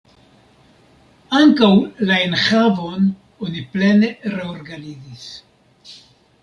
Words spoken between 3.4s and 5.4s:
oni plene reorganizis.